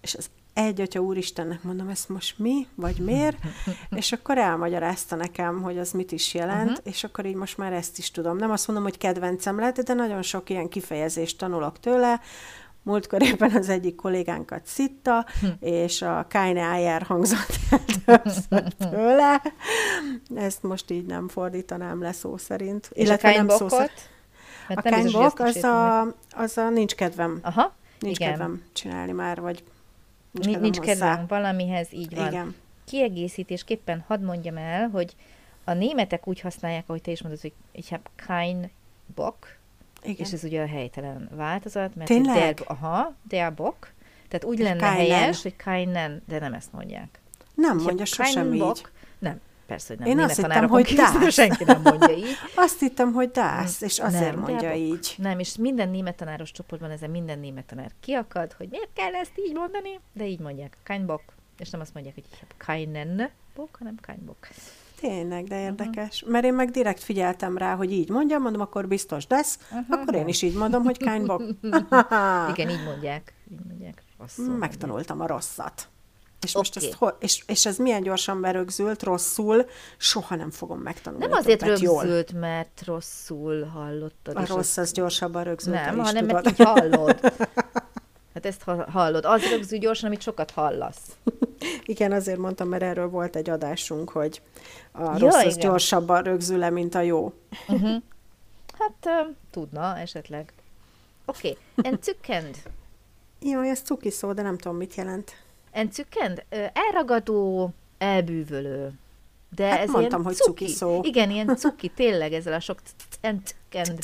És 0.01 0.15
az 0.15 0.29
egy 0.53 0.81
atya 0.81 0.99
úristennek 0.99 1.63
mondom, 1.63 1.89
ezt 1.89 2.09
most 2.09 2.39
mi, 2.39 2.67
vagy 2.75 2.97
miért? 2.97 3.37
és 3.95 4.11
akkor 4.11 4.37
elmagyarázta 4.37 5.15
nekem, 5.15 5.61
hogy 5.61 5.77
az 5.77 5.91
mit 5.91 6.11
is 6.11 6.33
jelent, 6.33 6.69
uh-huh. 6.69 6.85
és 6.85 7.03
akkor 7.03 7.25
így 7.25 7.35
most 7.35 7.57
már 7.57 7.73
ezt 7.73 7.97
is 7.97 8.11
tudom. 8.11 8.37
Nem 8.37 8.51
azt 8.51 8.67
mondom, 8.67 8.85
hogy 8.85 8.97
kedvencem 8.97 9.59
lett, 9.59 9.79
de 9.79 9.93
nagyon 9.93 10.21
sok 10.21 10.49
ilyen 10.49 10.69
kifejezést 10.69 11.37
tanulok 11.37 11.79
tőle. 11.79 12.21
Múltkor 12.83 13.21
éppen 13.23 13.51
az 13.55 13.69
egyik 13.69 13.95
kollégánkat 13.95 14.65
szitta, 14.65 15.25
hm. 15.41 15.47
és 15.59 16.01
a 16.01 16.25
Keine 16.29 16.61
Eier 16.61 17.01
hangzott 17.01 17.59
el 18.05 18.23
tőle. 18.77 19.41
Ezt 20.35 20.63
most 20.63 20.91
így 20.91 21.05
nem 21.05 21.27
fordítanám 21.27 22.01
le 22.01 22.11
szó 22.11 22.37
szerint. 22.37 22.89
És 22.93 23.05
Illetve 23.05 23.29
a 23.29 23.35
nem 23.35 23.49
szó 23.49 23.67
szerint. 23.67 24.09
A 24.67 24.81
kánybok, 24.81 25.39
az 25.39 25.63
a, 25.63 26.01
az 26.31 26.57
a 26.57 26.69
nincs 26.69 26.95
kedvem. 26.95 27.39
Aha, 27.41 27.73
Nincs 27.99 28.17
igen. 28.17 28.29
kedvem 28.29 28.63
csinálni 28.73 29.11
már, 29.11 29.41
vagy 29.41 29.63
nincs, 30.31 30.45
kedvem, 30.45 30.61
nincs 30.61 30.79
kedvem 30.79 31.25
valamihez, 31.27 31.93
így 31.93 32.15
van. 32.15 32.27
Igen. 32.27 32.55
Kiegészítésképpen 32.85 34.03
hadd 34.07 34.21
mondjam 34.21 34.57
el, 34.57 34.87
hogy 34.87 35.15
a 35.63 35.73
németek 35.73 36.27
úgy 36.27 36.39
használják, 36.39 36.83
ahogy 36.87 37.01
te 37.01 37.11
is 37.11 37.21
mondod, 37.21 37.41
hogy 37.41 37.53
ich 37.71 37.89
habe 37.89 38.09
kein 38.27 38.69
Bock, 39.15 39.58
igen. 40.03 40.25
és 40.25 40.31
ez 40.31 40.43
ugye 40.43 40.61
a 40.61 40.67
helytelen 40.67 41.29
változat, 41.35 41.95
mert 41.95 42.09
Tényleg? 42.09 42.35
der, 42.35 42.53
aha, 42.67 43.15
der 43.27 43.53
Bock, 43.53 43.93
tehát 44.27 44.45
úgy 44.45 44.59
és 44.59 44.65
lenne 44.65 44.79
keinen. 44.79 45.17
helyes, 45.17 45.41
hogy 45.41 45.55
keinen, 45.55 46.23
de 46.27 46.39
nem 46.39 46.53
ezt 46.53 46.71
mondják. 46.71 47.19
Nem 47.55 47.77
ich 47.77 47.85
mondja 47.85 48.05
sosem 48.05 48.53
így. 48.53 48.85
Nem, 49.19 49.39
persze, 49.65 49.87
hogy 49.87 49.99
nem. 49.99 50.07
Én 50.07 50.19
azt 50.19 50.35
hittem, 50.35 50.67
hogy 50.67 50.93
dász. 50.95 51.33
Senki 51.33 51.63
nem 51.63 51.81
mondja 51.81 52.09
így. 52.09 52.35
azt 52.55 52.79
hittem, 52.79 53.13
hogy 53.13 53.29
dász, 53.31 53.81
és 53.81 53.99
azért 53.99 54.35
nem, 54.35 54.39
mondja 54.39 54.73
így. 54.73 55.15
Nem, 55.17 55.39
és 55.39 55.57
minden 55.57 55.89
német 55.89 56.15
tanáros 56.15 56.51
csoportban 56.51 56.91
ezen 56.91 57.09
minden 57.09 57.39
német 57.39 57.65
tanár 57.65 57.91
kiakad, 57.99 58.53
hogy 58.53 58.67
miért 58.69 58.93
kell 58.93 59.13
ezt 59.13 59.33
így 59.47 59.53
mondani, 59.53 59.99
de 60.13 60.25
így 60.25 60.39
mondják, 60.39 60.77
kein 60.83 61.05
Bock, 61.05 61.23
és 61.57 61.69
nem 61.69 61.81
azt 61.81 61.93
mondják, 61.93 62.15
hogy 62.15 62.25
keinen 62.57 63.29
Bock, 63.55 63.75
hanem 63.77 63.95
kein 64.01 64.25
Bock. 64.25 64.49
Tényleg, 64.99 65.43
de 65.43 65.61
érdekes. 65.61 66.15
Uh-huh. 66.15 66.31
Mert 66.31 66.45
én 66.45 66.53
meg 66.53 66.69
direkt 66.69 67.03
figyeltem 67.03 67.57
rá, 67.57 67.75
hogy 67.75 67.91
így 67.91 68.09
mondjam, 68.09 68.41
mondom, 68.41 68.61
akkor 68.61 68.87
biztos 68.87 69.25
lesz, 69.27 69.59
uh-huh. 69.71 69.85
akkor 69.89 70.15
én 70.15 70.27
is 70.27 70.41
így 70.41 70.53
mondom, 70.53 70.83
hogy 70.83 70.97
kein 70.97 71.25
Bock. 71.25 71.43
Igen, 72.53 72.69
így 72.69 72.83
mondják. 72.85 73.33
Így 73.51 73.59
mondják. 73.67 74.03
Rosszul 74.19 74.57
Megtanultam 74.57 75.17
mondják. 75.17 75.37
a 75.37 75.41
rosszat. 75.41 75.87
És, 76.41 76.55
okay. 76.55 76.61
most 76.61 76.77
ezt, 76.77 77.15
és, 77.19 77.43
és 77.47 77.65
ez 77.65 77.77
milyen 77.77 78.01
gyorsan 78.01 78.41
berögzült, 78.41 79.03
rosszul, 79.03 79.65
soha 79.97 80.35
nem 80.35 80.51
fogom 80.51 80.79
megtanulni. 80.79 81.25
Nem 81.25 81.37
azért 81.37 81.61
rögzült, 81.61 82.31
jól. 82.31 82.39
mert 82.39 82.81
rosszul 82.85 83.63
hallottad. 83.63 84.35
A 84.35 84.45
rossz 84.45 84.77
az 84.77 84.91
gyorsabban 84.91 85.43
rögzült. 85.43 85.75
Nem, 85.75 85.97
hanem 85.97 86.27
tudod. 86.27 86.43
mert 86.43 86.59
így 86.59 86.65
hallod. 86.65 87.19
Hát 88.33 88.45
ezt 88.45 88.63
hallod. 88.91 89.25
Az 89.25 89.49
rögzül 89.49 89.79
gyorsan, 89.79 90.07
amit 90.07 90.21
sokat 90.21 90.51
hallasz. 90.51 91.01
Igen, 91.85 92.11
azért 92.11 92.37
mondtam, 92.37 92.67
mert 92.67 92.83
erről 92.83 93.09
volt 93.09 93.35
egy 93.35 93.49
adásunk, 93.49 94.09
hogy 94.09 94.41
a 94.91 95.01
ja, 95.01 95.17
rossz 95.17 95.35
az 95.35 95.55
igen. 95.55 95.69
gyorsabban 95.69 96.23
rögzül 96.23 96.57
le, 96.57 96.69
mint 96.69 96.95
a 96.95 97.01
jó. 97.01 97.33
Uh-huh. 97.67 98.01
Hát 98.79 99.05
uh, 99.05 99.35
tudna 99.51 99.97
esetleg. 99.97 100.53
Oké, 101.25 101.57
okay. 101.75 101.91
entzückend. 101.91 102.55
Jó, 103.39 103.61
ez 103.61 103.79
cuki 103.79 104.09
szó, 104.09 104.33
de 104.33 104.41
nem 104.41 104.57
tudom, 104.57 104.77
mit 104.77 104.95
jelent. 104.95 105.31
Entzückend? 105.71 106.43
Elragadó, 106.73 107.69
elbűvölő. 107.97 108.91
De 109.55 109.67
hát 109.67 109.79
ez 109.79 109.89
mondtam, 109.89 110.23
hogy 110.23 110.35
cuki. 110.35 110.65
cuki 110.65 110.73
szó. 110.73 110.99
Igen, 111.03 111.31
ilyen 111.31 111.55
cuki, 111.55 111.87
tényleg 111.95 112.33
ezzel 112.33 112.53
a 112.53 112.59
sok 112.59 112.79
entzückend. 113.21 113.99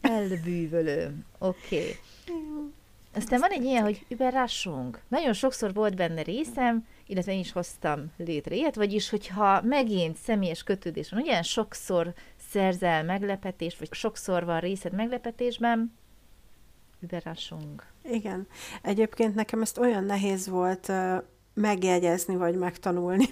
Elbűvölő. 0.00 1.14
Oké. 1.38 1.76
Okay. 1.76 1.98
Aztán 3.14 3.40
van 3.40 3.50
egy 3.50 3.64
ilyen, 3.64 3.82
hogy 3.82 4.06
überraschung. 4.08 5.00
Nagyon 5.08 5.32
sokszor 5.32 5.72
volt 5.72 5.96
benne 5.96 6.22
részem, 6.22 6.86
illetve 7.06 7.32
én 7.32 7.38
is 7.38 7.52
hoztam 7.52 8.12
létre 8.16 8.54
ilyet, 8.54 8.74
vagyis, 8.74 9.10
hogyha 9.10 9.62
megint 9.62 10.16
személyes 10.16 10.62
kötődés 10.62 11.10
van, 11.10 11.20
ugye 11.20 11.42
sokszor 11.42 12.14
szerzel 12.50 13.04
meglepetést, 13.04 13.78
vagy 13.78 13.92
sokszor 13.92 14.44
van 14.44 14.60
részed 14.60 14.92
meglepetésben, 14.92 15.92
überraschung. 17.00 17.82
Igen. 18.02 18.46
Egyébként 18.82 19.34
nekem 19.34 19.62
ezt 19.62 19.78
olyan 19.78 20.04
nehéz 20.04 20.48
volt 20.48 20.92
megjegyezni, 21.54 22.36
vagy 22.36 22.54
megtanulni, 22.54 23.24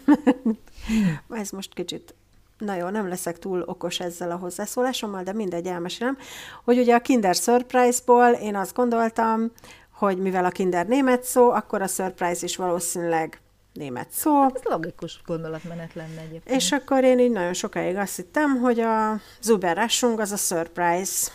ez 1.30 1.50
most 1.50 1.75
kicsit 1.75 2.14
na 2.61 2.75
jó, 2.75 2.88
nem 2.88 3.09
leszek 3.09 3.38
túl 3.38 3.62
okos 3.67 4.00
ezzel 4.00 4.31
a 4.31 4.37
hozzászólásommal, 4.37 5.23
de 5.23 5.33
mindegy, 5.33 5.67
elmesélem, 5.67 6.19
hogy 6.64 6.79
ugye 6.79 6.95
a 6.95 7.00
Kinder 7.00 7.35
Surprise-ból 7.35 8.31
én 8.31 8.57
azt 8.57 8.75
gondoltam, 8.75 9.52
hogy 9.90 10.19
mivel 10.19 10.45
a 10.45 10.50
Kinder 10.50 10.87
német 10.87 11.25
szó, 11.25 11.50
akkor 11.50 11.83
a 11.83 11.87
Surprise 11.87 12.45
is 12.45 12.57
valószínűleg 12.57 13.40
német 13.73 14.11
szó. 14.11 14.40
Hát 14.40 14.57
ez 14.57 14.62
logikus 14.64 15.21
gondolatmenet 15.26 15.95
lenne 15.95 16.21
egyébként. 16.21 16.57
És 16.57 16.73
akkor 16.73 17.05
én 17.05 17.19
így 17.19 17.31
nagyon 17.31 17.52
sokáig 17.52 17.97
azt 17.97 18.17
hittem, 18.17 18.57
hogy 18.57 18.81
a 18.81 19.21
Zuberrassung 19.40 20.21
az 20.21 20.33
a 20.33 20.37
Surprise. 20.37 21.31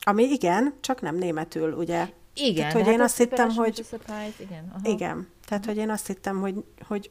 Ami 0.00 0.22
igen, 0.22 0.74
csak 0.80 1.00
nem 1.00 1.16
németül, 1.16 1.72
ugye? 1.72 2.08
Igen. 2.34 2.54
Tehát, 2.54 2.72
hogy 2.72 2.84
hát 2.84 2.92
én 2.92 3.00
azt 3.00 3.16
hittem, 3.16 3.50
hogy... 3.50 3.84
Igen, 4.38 4.72
aha. 4.72 4.88
igen. 4.88 5.28
Tehát, 5.48 5.64
hogy 5.64 5.76
én 5.76 5.90
azt 5.90 6.06
hittem, 6.06 6.40
hogy, 6.40 6.64
hogy 6.86 7.10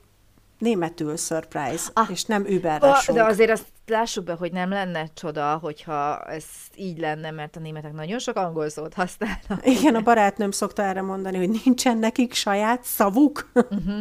németül 0.59 1.17
surprise, 1.17 1.89
ah, 1.93 2.09
és 2.09 2.23
nem 2.23 2.45
überraschung. 2.45 3.17
De 3.17 3.23
azért 3.23 3.51
azt 3.51 3.65
lássuk 3.87 4.23
be, 4.23 4.33
hogy 4.33 4.51
nem 4.51 4.69
lenne 4.69 5.07
csoda, 5.13 5.57
hogyha 5.57 6.23
ez 6.23 6.45
így 6.75 6.97
lenne, 6.97 7.31
mert 7.31 7.55
a 7.55 7.59
németek 7.59 7.93
nagyon 7.93 8.19
sok 8.19 8.35
angol 8.35 8.69
szót 8.69 8.93
használnak. 8.93 9.65
Igen, 9.65 9.95
a 9.95 10.01
barátnőm 10.01 10.51
szokta 10.51 10.83
erre 10.83 11.01
mondani, 11.01 11.37
hogy 11.37 11.61
nincsen 11.63 11.97
nekik 11.97 12.33
saját 12.33 12.83
szavuk. 12.83 13.51
Uh-huh. 13.53 13.99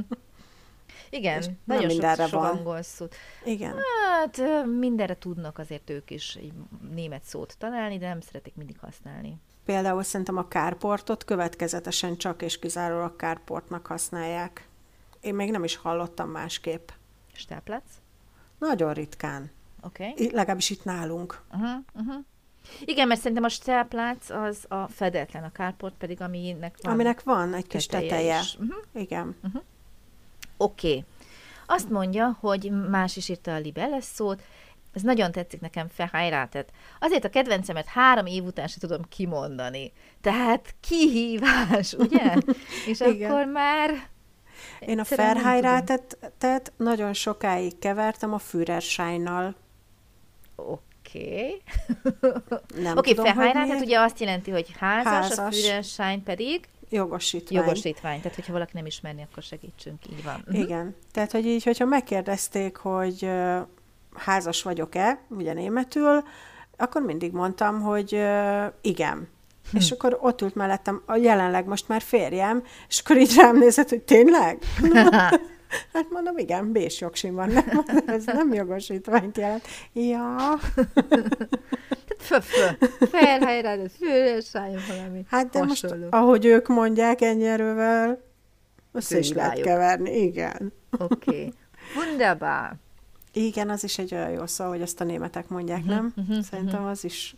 Igen, 1.11 1.39
és 1.39 1.47
nagyon 1.65 1.87
mindenre 1.87 2.27
sok, 2.27 2.41
van. 2.41 2.57
angol 2.57 2.83
szót. 2.83 3.15
Igen. 3.45 3.75
Hát 4.11 4.43
mindenre 4.79 5.15
tudnak 5.15 5.59
azért 5.59 5.91
ők 5.91 6.11
is 6.11 6.35
egy 6.35 6.53
német 6.95 7.23
szót 7.25 7.55
találni, 7.59 7.99
de 7.99 8.09
nem 8.09 8.21
szeretik 8.21 8.55
mindig 8.55 8.79
használni. 8.81 9.37
Például 9.65 10.03
szerintem 10.03 10.37
a 10.37 10.49
kárportot 10.49 11.25
következetesen 11.25 12.17
csak 12.17 12.43
és 12.43 12.59
kizárólag 12.59 13.17
kárportnak 13.17 13.87
használják. 13.87 14.68
Én 15.29 15.35
még 15.35 15.51
nem 15.51 15.65
is 15.65 15.77
hallottam 15.77 16.31
másképp. 16.31 16.89
Stáplatz? 17.33 17.91
Nagyon 18.59 18.93
ritkán. 18.93 19.51
Oké. 19.83 20.09
Okay. 20.09 20.31
Legalábbis 20.33 20.71
itt 20.71 20.85
nálunk. 20.85 21.43
Uh-huh, 21.53 21.79
uh-huh. 21.95 22.25
Igen, 22.85 23.09
mert 23.09 23.21
szerintem 23.21 23.45
a 23.45 23.49
stáplác 23.49 24.31
az 24.31 24.65
a 24.69 24.87
fedetlen, 24.87 25.43
a 25.45 25.53
kárport 25.53 25.95
pedig, 25.99 26.21
aminek 26.21 26.77
van 26.83 26.93
Aminek 26.93 27.23
van 27.23 27.55
egy 27.55 27.67
kis 27.67 27.87
teteje. 27.87 28.11
teteje. 28.11 28.41
Uh-huh. 28.59 28.85
Igen. 28.95 29.37
Uh-huh. 29.43 29.63
Oké. 30.57 30.89
Okay. 30.89 31.05
Azt 31.67 31.91
mondja, 31.91 32.37
hogy 32.41 32.71
más 32.91 33.17
is 33.17 33.29
írta 33.29 33.55
a 33.55 33.59
libelles 33.59 34.05
szót, 34.05 34.43
ez 34.93 35.03
nagyon 35.03 35.33
tetszik 35.33 35.61
nekem, 35.61 35.87
verheiratet. 35.97 36.73
Azért 37.01 37.25
a 37.25 37.31
kedvencemet 37.31 37.87
három 37.87 38.27
év 38.27 38.45
után 38.45 38.67
sem 38.67 38.79
tudom 38.79 39.09
kimondani. 39.09 39.93
Tehát 40.21 40.75
kihívás, 40.81 41.93
ugye? 41.93 42.35
És 42.91 43.01
Igen. 43.01 43.31
akkor 43.31 43.47
már... 43.47 44.09
Én 44.81 44.99
a 44.99 45.05
verheiratet 45.17 46.73
nagyon 46.77 47.13
sokáig 47.13 47.79
kevertem 47.79 48.33
a 48.33 48.39
Führerscheinnal. 48.39 49.55
Oké. 50.57 50.83
Okay. 51.13 51.63
Oké, 52.97 53.11
okay, 53.11 53.15
verheiratet 53.15 53.81
ugye 53.81 53.99
azt 53.99 54.21
jelenti, 54.21 54.51
hogy 54.51 54.67
házas, 54.79 55.13
házas. 55.13 55.39
a 55.39 55.51
Führerschein 55.51 56.23
pedig 56.23 56.69
Jogosítvány. 56.91 57.63
Jogosítvány. 57.63 58.21
Tehát, 58.21 58.35
hogyha 58.35 58.53
valaki 58.53 58.71
nem 58.75 58.87
ismerni, 58.87 59.27
akkor 59.31 59.43
segítsünk. 59.43 59.99
Így 60.11 60.25
van. 60.25 60.37
Uh-huh. 60.41 60.59
Igen. 60.59 60.97
Tehát, 61.13 61.33
hogy 61.33 61.47
így, 61.47 61.65
hogyha 61.65 61.85
megkérdezték, 61.85 62.77
hogy 62.77 63.31
házas 64.15 64.63
vagyok-e, 64.63 65.21
ugye 65.29 65.53
németül, 65.53 66.23
akkor 66.77 67.03
mindig 67.03 67.33
mondtam, 67.33 67.81
hogy 67.81 68.13
igen. 68.81 69.29
Hm. 69.71 69.77
És 69.77 69.91
akkor 69.91 70.19
ott 70.21 70.41
ült 70.41 70.55
mellettem 70.55 71.03
a 71.07 71.17
jelenleg 71.17 71.67
most 71.67 71.89
már 71.89 72.01
férjem, 72.01 72.63
és 72.89 73.01
akkor 73.01 73.17
így 73.17 73.35
rám 73.37 73.59
nézett, 73.59 73.89
hogy 73.89 74.03
tényleg? 74.03 74.59
hát 75.93 76.11
mondom, 76.11 76.39
igen, 76.39 76.73
bés 76.73 77.01
jogsim 77.01 77.35
van, 77.35 77.49
nem, 77.49 77.85
ez 78.07 78.25
nem 78.25 78.53
jogosítványt 78.53 79.39
jelent. 79.39 79.67
Ja. 79.93 80.59
Felhelyre, 83.11 83.89
főrössájon 83.99 84.83
valami 84.89 85.25
Hát 85.29 85.51
de 85.51 85.65
most, 85.65 85.95
ahogy 86.11 86.45
ők 86.45 86.69
mondják 86.69 87.21
ennyi 87.21 87.47
erővel, 87.47 88.23
össze 88.93 89.19
is 89.19 89.33
lehet 89.33 89.61
keverni, 89.61 90.17
igen. 90.17 90.73
Oké. 90.99 91.31
Okay. 91.31 91.53
Wunderbar. 91.97 92.73
Igen, 93.33 93.71
az 93.71 93.85
is 93.85 93.99
egy 93.99 94.15
olyan 94.15 94.31
jó 94.31 94.47
szó, 94.47 94.69
hogy 94.69 94.81
ezt 94.81 95.01
a 95.01 95.05
németek 95.05 95.49
mondják, 95.49 95.79
uh-huh, 95.79 95.95
nem? 95.95 96.13
Uh-huh, 96.17 96.45
Szerintem 96.45 96.75
uh-huh. 96.75 96.91
az 96.91 97.05
is 97.05 97.37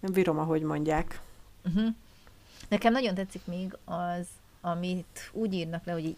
Nem 0.00 0.12
bírom, 0.12 0.38
ahogy 0.38 0.62
mondják. 0.62 1.20
Uh-huh. 1.64 1.94
Nekem 2.68 2.92
nagyon 2.92 3.14
tetszik 3.14 3.46
még 3.46 3.76
az, 3.84 4.26
amit 4.60 5.30
úgy 5.32 5.52
írnak 5.52 5.84
le, 5.84 5.92
hogy 5.92 6.16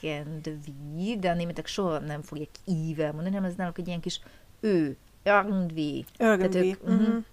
irgendwie, 0.00 1.16
de 1.18 1.30
a 1.30 1.34
németek 1.34 1.66
soha 1.66 1.98
nem 1.98 2.22
fogják 2.22 2.48
ível 2.64 3.12
mondani, 3.12 3.34
hanem 3.34 3.50
ez 3.50 3.56
náluk 3.56 3.78
egy 3.78 3.86
ilyen 3.86 4.00
kis 4.00 4.20
ő. 4.60 4.96
Ők, 6.18 6.82
uh-huh. 6.82 7.00
uh-huh. 7.00 7.24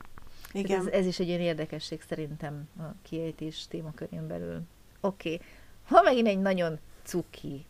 Igen. 0.52 0.80
Ez, 0.80 0.86
ez 0.86 1.06
is 1.06 1.20
egy 1.20 1.30
olyan 1.30 1.42
érdekesség 1.42 2.02
szerintem 2.10 2.70
a 2.80 2.84
kiejtés 3.02 3.68
témakörén 3.68 4.28
belül. 4.28 4.62
Oké. 5.02 5.34
Okay. 5.34 5.48
Ha 5.86 6.02
megint 6.02 6.28
egy 6.28 6.40
nagyon 6.40 6.80
cuki 7.04 7.66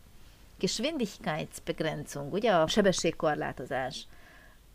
Geschwindigkeitsbegrenzung, 0.58 2.32
ugye 2.32 2.52
a 2.52 2.66
sebességkorlátozás. 2.66 4.06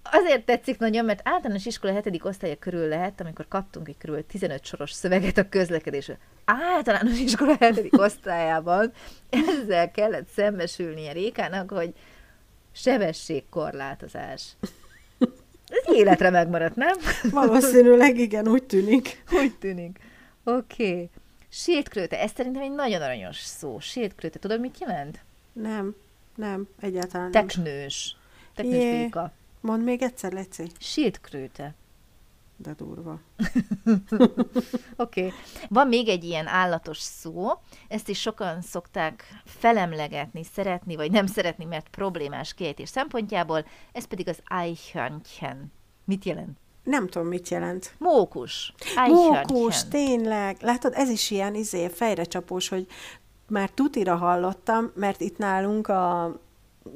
Azért 0.04 0.46
tetszik 0.46 0.78
nagyon, 0.78 1.06
mert 1.06 1.22
általános 1.24 1.66
iskola 1.66 2.02
7. 2.02 2.24
osztálya 2.24 2.56
körül 2.56 2.88
lehet, 2.88 3.22
amikor 3.22 3.48
kaptunk 3.48 3.88
egy 3.88 3.98
körül 3.98 4.26
15 4.26 4.66
soros 4.66 4.92
szöveget 4.92 5.38
a 5.38 5.50
közlekedésről. 5.50 6.18
Általános 6.46 7.20
iskola 7.28 7.56
7. 7.60 7.88
osztályában 7.98 8.94
ezzel 9.30 9.92
kellett 9.92 10.28
szembesülnie 10.28 11.12
Rékának, 11.12 11.72
hogy 11.72 11.94
sebességkorlátozás. 12.72 14.56
Ez 15.68 15.96
életre 15.96 16.30
megmaradt, 16.30 16.76
nem? 16.76 16.98
Valószínűleg 17.32 18.18
igen, 18.18 18.48
úgy 18.48 18.64
tűnik. 18.64 19.24
Úgy 19.32 19.58
tűnik. 19.58 20.00
Oké. 20.44 20.92
Okay. 20.92 21.10
Schildkröte, 21.50 22.20
ez 22.20 22.32
szerintem 22.36 22.62
egy 22.62 22.72
nagyon 22.72 23.02
aranyos 23.02 23.38
szó. 23.38 23.80
Schildkröte, 23.80 24.40
tudod, 24.40 24.60
mit 24.60 24.80
jelent? 24.80 25.20
Nem, 25.54 25.96
nem, 26.36 26.68
egyáltalán 26.80 27.30
nem. 27.30 27.48
Teknős. 27.48 28.16
Teknős 28.56 29.10
Mondd 29.64 29.84
még 29.84 30.02
egyszer, 30.02 30.32
Leci. 30.32 30.68
Schildkröte. 30.80 31.76
De 32.58 32.74
durva. 32.74 33.20
Oké. 34.16 35.26
Okay. 35.26 35.32
Van 35.70 35.88
még 35.88 36.08
egy 36.08 36.24
ilyen 36.24 36.48
állatos 36.48 36.98
szó, 37.00 37.50
ezt 37.88 38.10
is 38.10 38.20
sokan 38.20 38.62
szokták 38.62 39.24
felemlegetni, 39.46 40.44
szeretni, 40.44 40.96
vagy 40.96 41.12
nem 41.12 41.26
szeretni, 41.26 41.66
mert 41.66 41.88
problémás 41.90 42.54
kiejtés 42.54 42.90
szempontjából, 42.90 43.66
ez 43.92 44.06
pedig 44.06 44.28
az 44.28 44.42
Eichhörnchen. 44.46 45.72
Mit 46.06 46.26
jelent? 46.26 46.58
Nem 46.84 47.08
tudom, 47.08 47.28
mit 47.28 47.50
jelent. 47.50 47.94
Mókus. 47.98 48.74
Mókus, 49.08 49.88
tényleg. 49.88 50.58
Látod, 50.62 50.94
ez 50.96 51.10
is 51.10 51.32
ilyen 51.32 51.56
izé, 51.56 51.88
fejrecsapós, 51.88 52.68
hogy 52.68 52.88
már 53.48 53.70
tutira 53.70 54.16
hallottam, 54.16 54.92
mert 54.96 55.22
itt 55.22 55.38
nálunk 55.38 55.88
a, 55.88 56.24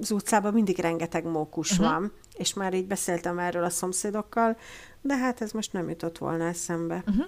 az 0.01 0.11
utcában 0.11 0.53
mindig 0.53 0.79
rengeteg 0.79 1.25
mókus 1.25 1.71
uh-huh. 1.71 1.87
van, 1.87 2.13
és 2.37 2.53
már 2.53 2.73
így 2.73 2.87
beszéltem 2.87 3.39
erről 3.39 3.63
a 3.63 3.69
szomszédokkal, 3.69 4.57
de 5.01 5.17
hát 5.17 5.41
ez 5.41 5.51
most 5.51 5.73
nem 5.73 5.89
jutott 5.89 6.17
volna 6.17 6.47
eszembe. 6.47 7.03
Uh-huh. 7.07 7.25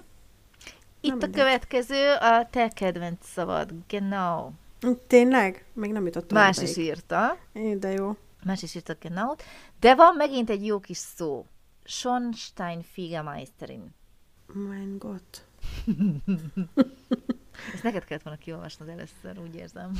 Itt 1.00 1.18
nem 1.18 1.30
a 1.32 1.36
következő 1.36 2.14
a 2.20 2.48
te 2.50 2.68
kedvenc 2.68 3.26
szavad, 3.26 3.72
genau. 3.88 4.50
Tényleg? 5.06 5.64
Még 5.72 5.92
nem 5.92 6.04
jutott 6.04 6.32
Más 6.32 6.58
is 6.58 6.76
írta. 6.76 7.36
É, 7.52 7.74
de 7.74 7.90
jó. 7.90 8.16
Más 8.44 8.62
is 8.62 8.74
írta 8.74 8.96
genau. 9.00 9.34
De 9.80 9.94
van 9.94 10.14
megint 10.16 10.50
egy 10.50 10.66
jó 10.66 10.80
kis 10.80 10.96
szó. 10.96 11.46
Schornsteinfegermeisterin. 11.84 13.94
Mein 14.52 14.98
Gott. 14.98 15.44
Ezt 17.74 17.82
neked 17.82 18.04
kellett 18.04 18.22
volna 18.22 18.38
kiolvasnod 18.38 18.88
először, 18.88 19.38
úgy 19.42 19.54
érzem. 19.54 19.92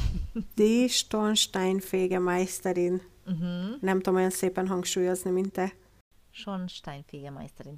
Die 0.55 0.89
Schornsteinfegermeisterin. 0.89 3.03
Uh-huh. 3.31 3.81
Nem 3.81 3.97
tudom 3.97 4.15
olyan 4.15 4.31
szépen 4.31 4.69
hangsúlyozni, 4.69 5.31
mint 5.31 5.53
te. 5.53 5.73
Schornsteinfegermeisterin. 6.31 7.77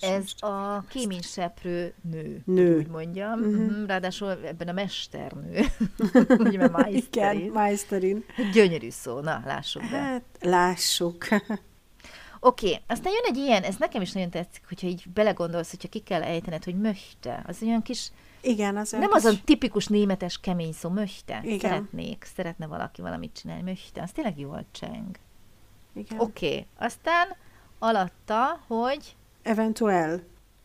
Ez 0.00 0.32
a 0.38 0.84
kéményseprő 0.88 1.94
nő, 2.10 2.42
nő. 2.44 2.78
úgy 2.78 2.88
mondjam. 2.88 3.40
Uh-huh. 3.40 3.86
Ráadásul 3.86 4.30
ebben 4.30 4.68
a 4.68 4.72
mesternő. 4.72 5.64
Ugye, 6.38 6.68
Meisterin. 6.68 7.40
Igen, 7.40 7.52
Meisterin. 7.52 8.24
Gyönyörű 8.52 8.90
szó, 8.90 9.20
na, 9.20 9.42
lássuk 9.44 9.82
be. 9.82 9.98
Hát, 9.98 10.22
lássuk. 10.40 11.26
Oké, 12.40 12.66
okay. 12.66 12.82
aztán 12.86 13.12
jön 13.12 13.34
egy 13.34 13.36
ilyen, 13.36 13.62
ez 13.62 13.76
nekem 13.76 14.02
is 14.02 14.12
nagyon 14.12 14.30
tetszik, 14.30 14.62
hogyha 14.68 14.86
így 14.86 15.04
belegondolsz, 15.14 15.70
hogyha 15.70 15.88
ki 15.88 15.98
kell 15.98 16.22
ejtened, 16.22 16.64
hogy 16.64 16.78
möchte. 16.78 17.42
Az 17.46 17.62
olyan 17.62 17.82
kis... 17.82 18.10
Igen, 18.40 18.76
az 18.76 18.90
Nem 18.90 19.12
az 19.12 19.24
a 19.24 19.32
tipikus 19.44 19.86
németes 19.86 20.40
kemény 20.40 20.72
szó, 20.72 20.88
möchte. 20.88 21.40
Igen. 21.42 21.58
Szeretnék, 21.58 22.26
szeretne 22.34 22.66
valaki 22.66 23.00
valamit 23.00 23.32
csinálni, 23.32 23.62
möchte. 23.62 24.02
Az 24.02 24.10
tényleg 24.12 24.38
jól 24.38 24.64
cseng. 24.72 25.18
Igen. 25.94 26.18
Oké, 26.18 26.46
okay. 26.46 26.66
aztán 26.78 27.36
alatta, 27.78 28.60
hogy... 28.66 29.16
Eventuell. 29.42 30.20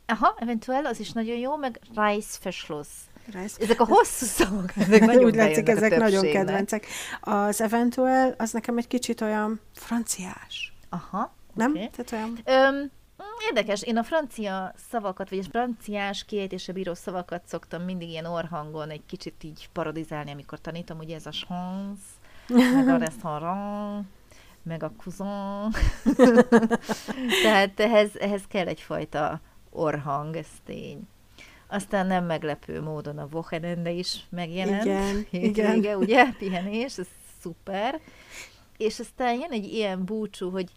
Aha, 0.05 0.35
eventuell, 0.39 0.85
az 0.85 0.99
is 0.99 1.11
nagyon 1.11 1.37
jó, 1.37 1.55
meg 1.55 1.79
Reißverschluss. 1.95 2.87
Reisz. 3.31 3.57
Ezek 3.59 3.79
a 3.79 3.85
hosszú 3.85 4.25
szavak, 4.25 4.73
ezek 4.75 5.05
nagyon 5.05 5.23
Úgy 5.23 5.35
látszik, 5.35 5.69
ezek 5.69 5.97
nagyon 5.97 6.31
kedvencek. 6.31 6.87
Az 7.21 7.61
eventuell, 7.61 8.33
az 8.37 8.51
nekem 8.51 8.77
egy 8.77 8.87
kicsit 8.87 9.21
olyan 9.21 9.59
franciás. 9.73 10.73
Aha. 10.89 11.33
Nem? 11.53 11.71
Okay. 11.71 11.89
Tehát 11.89 12.11
olyan... 12.11 12.39
Öm, 12.45 12.91
érdekes, 13.47 13.81
én 13.81 13.97
a 13.97 14.03
francia 14.03 14.73
szavakat, 14.89 15.29
vagy 15.29 15.39
a 15.39 15.49
franciás 15.49 16.25
kiejtése 16.25 16.73
bíró 16.73 16.93
szavakat 16.93 17.41
szoktam 17.45 17.81
mindig 17.81 18.09
ilyen 18.09 18.25
orhangon 18.25 18.89
egy 18.89 19.05
kicsit 19.05 19.43
így 19.43 19.69
parodizálni, 19.73 20.31
amikor 20.31 20.61
tanítom, 20.61 20.99
ugye 20.99 21.15
ez 21.15 21.25
a 21.25 21.31
chance, 21.31 22.01
meg 22.47 22.87
a 22.87 22.97
restaurant, 22.97 24.07
meg 24.63 24.83
a 24.83 24.91
cousin. 24.97 25.71
Tehát 27.43 27.79
ehhez, 27.79 28.15
ehhez 28.15 28.43
kell 28.47 28.67
egyfajta 28.67 29.41
orhang, 29.69 30.35
ez 30.35 30.47
tény. 30.65 31.07
Aztán 31.67 32.07
nem 32.07 32.25
meglepő 32.25 32.81
módon 32.81 33.17
a 33.17 33.27
Wochenende 33.31 33.91
is 33.91 34.25
megjelent. 34.29 34.83
Igen, 34.83 35.25
Hétvége, 35.29 35.75
igen. 35.77 35.97
ugye? 35.97 36.25
Pihenés, 36.37 36.97
ez 36.97 37.07
szuper. 37.41 37.99
És 38.77 38.99
aztán 38.99 39.33
jön 39.33 39.51
egy 39.51 39.73
ilyen 39.73 40.05
búcsú, 40.05 40.49
hogy 40.49 40.69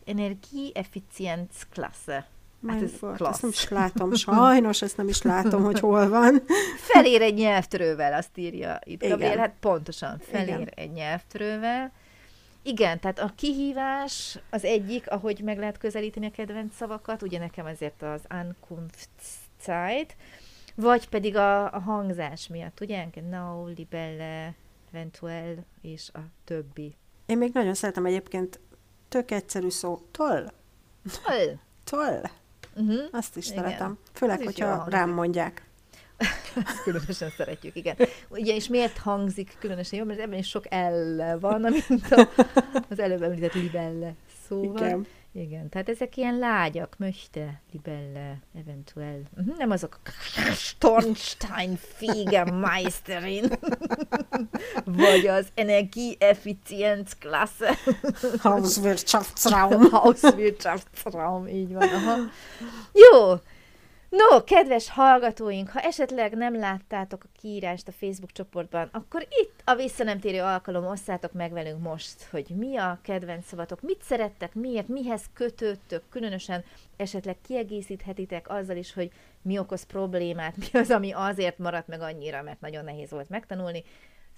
Hát 2.68 2.83
ez 2.83 2.92
ezt 3.20 3.42
nem 3.42 3.50
is 3.50 3.68
látom, 3.68 4.14
sajnos 4.14 4.83
ezt 4.83 4.96
nem 4.96 5.09
is 5.09 5.22
látom, 5.22 5.62
hogy 5.62 5.81
hol 5.81 6.09
van. 6.09 6.42
Felér 6.76 7.22
egy 7.22 7.35
nyelvtörővel, 7.35 8.12
azt 8.12 8.38
írja 8.38 8.79
itt 8.85 9.02
Igen. 9.02 9.11
Gabriel, 9.11 9.38
hát 9.38 9.55
pontosan, 9.61 10.18
felér 10.31 10.61
Igen. 10.61 10.68
egy 10.74 10.92
nyelvtörővel. 10.92 11.92
Igen, 12.62 13.00
tehát 13.00 13.18
a 13.18 13.33
kihívás 13.37 14.38
az 14.50 14.64
egyik, 14.64 15.11
ahogy 15.11 15.40
meg 15.40 15.59
lehet 15.59 15.79
közelíteni 15.79 16.26
a 16.26 16.31
kedvenc 16.31 16.76
szavakat, 16.76 17.22
ugye 17.22 17.38
nekem 17.38 17.66
ezért 17.66 18.02
az 18.02 18.20
Ankunftszeit, 18.29 20.16
vagy 20.74 21.09
pedig 21.09 21.37
a, 21.37 21.72
a 21.72 21.79
hangzás 21.79 22.48
miatt, 22.48 22.81
ugye? 22.81 23.07
Genau, 23.12 23.66
libelle, 23.66 24.55
eventuell, 24.92 25.55
és 25.83 26.11
a 26.12 26.18
többi. 26.44 26.96
Én 27.26 27.38
még 27.38 27.52
nagyon 27.52 27.74
szeretem 27.74 28.07
egyébként 28.07 28.61
tök 29.09 29.31
egyszerű 29.31 29.68
szó. 29.68 30.00
Toll. 30.11 30.52
Toll. 31.24 31.59
Toll. 31.85 32.22
Uh-huh. 32.76 33.00
Azt 33.10 33.36
is 33.36 33.50
Igen. 33.50 33.64
szeretem. 33.64 33.98
Főleg, 34.12 34.38
Ez 34.38 34.44
hogyha 34.44 34.86
rám 34.88 35.10
mondják. 35.10 35.64
Ezt 36.66 36.82
különösen 36.82 37.30
szeretjük, 37.30 37.76
igen. 37.76 37.96
Ugye, 38.28 38.54
és 38.54 38.68
miért 38.68 38.98
hangzik 38.98 39.56
különösen 39.58 39.98
jó? 39.98 40.04
Mert 40.04 40.20
ebben 40.20 40.38
is 40.38 40.48
sok 40.48 40.64
L 40.70 41.22
van, 41.40 41.60
mint 41.88 42.12
a, 42.12 42.28
az 42.88 42.98
előbb 42.98 43.22
említett 43.22 43.54
libelle 43.54 44.14
szóval. 44.48 44.87
Igen. 44.87 45.06
Igen, 45.37 45.68
tehát 45.68 45.88
ezek 45.88 46.16
ilyen 46.16 46.38
lágyak, 46.38 46.94
möchte, 46.98 47.62
libelle, 47.72 48.38
eventuell. 48.59 49.20
Uh-huh, 49.38 49.56
nem 49.56 49.70
azok 49.70 50.00
Stornstein 50.54 51.78
Meisterin, 52.52 53.48
vagy 55.02 55.26
az 55.26 55.46
Energieeffizienzklasse. 55.54 57.78
Hauswirtschaftsraum. 58.38 59.90
Hauswirtschaftsraum, 60.00 61.46
így 61.46 61.72
van. 61.72 61.88
Aha. 61.88 62.16
Jó, 62.92 63.35
No, 64.09 64.45
kedves 64.45 64.90
hallgatóink, 64.90 65.71
ha 65.71 65.81
esetleg 65.81 66.35
nem 66.35 66.57
láttátok 66.57 67.25
a 67.25 67.38
kiírást 67.40 67.88
a 67.88 67.92
Facebook 67.92 68.33
csoportban, 68.33 68.88
akkor 68.92 69.23
itt 69.23 69.61
a 69.64 69.75
visszanemtérő 69.75 70.40
alkalom, 70.40 70.87
osszátok 70.87 71.33
meg 71.33 71.53
velünk 71.53 71.83
most, 71.83 72.23
hogy 72.31 72.47
mi 72.49 72.77
a 72.77 72.99
kedvenc 73.03 73.47
szavatok, 73.47 73.81
mit 73.81 74.03
szerettek, 74.03 74.55
miért, 74.55 74.88
mihez 74.88 75.23
kötődtök, 75.33 76.03
különösen 76.11 76.64
esetleg 76.97 77.37
kiegészíthetitek 77.42 78.49
azzal 78.49 78.77
is, 78.77 78.92
hogy 78.92 79.11
mi 79.42 79.59
okoz 79.59 79.83
problémát, 79.83 80.57
mi 80.57 80.79
az, 80.79 80.90
ami 80.90 81.12
azért 81.12 81.59
maradt 81.59 81.88
meg 81.88 82.01
annyira, 82.01 82.42
mert 82.42 82.61
nagyon 82.61 82.85
nehéz 82.85 83.11
volt 83.11 83.29
megtanulni. 83.29 83.85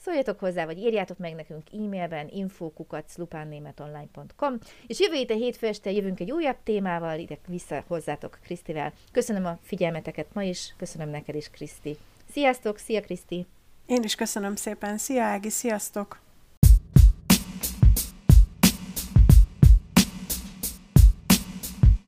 Szóljatok 0.00 0.38
hozzá, 0.38 0.64
vagy 0.64 0.78
írjátok 0.78 1.18
meg 1.18 1.34
nekünk 1.34 1.62
e-mailben 1.72 2.28
infokukaclupánnémetonline.com 2.28 4.58
és 4.86 5.00
jövő 5.00 5.14
héten 5.14 5.36
hétfő 5.36 5.66
este 5.66 5.90
jövünk 5.90 6.20
egy 6.20 6.30
újabb 6.30 6.56
témával, 6.62 7.18
ide 7.18 7.38
vissza 7.46 7.84
hozzátok 7.86 8.38
Krisztivel. 8.42 8.92
Köszönöm 9.12 9.44
a 9.44 9.58
figyelmeteket 9.62 10.26
ma 10.32 10.42
is, 10.42 10.74
köszönöm 10.76 11.08
neked 11.08 11.34
is, 11.34 11.50
Kriszti. 11.50 11.96
Sziasztok, 12.30 12.78
szia 12.78 13.00
Kriszti! 13.00 13.46
Én 13.86 14.02
is 14.02 14.14
köszönöm 14.14 14.56
szépen. 14.56 14.98
Szia, 14.98 15.22
Ági, 15.22 15.50
sziasztok! 15.50 16.27